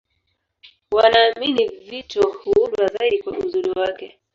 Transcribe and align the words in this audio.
Wanaamini 0.91 1.67
vito 1.67 2.21
huundwa 2.31 2.87
zaidi 2.87 3.21
kwa 3.23 3.37
uzuri 3.37 3.69
wake 3.71 4.19